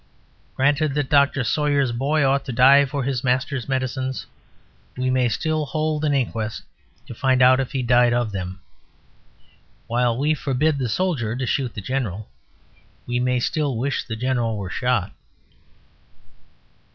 [0.55, 1.43] Granted that Dr.
[1.43, 4.25] Sawyer's boy ought to die for his master's medicines,
[4.97, 6.63] we may still hold an inquest
[7.05, 8.61] to find out if he died of them.
[9.85, 12.29] While we forbid the soldier to shoot the general,
[13.05, 15.13] we may still wish the general were shot.